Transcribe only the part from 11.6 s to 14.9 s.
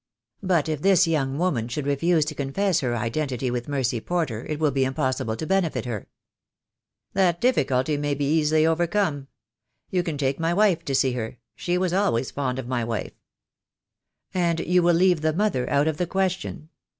was always fond of my wife." "And you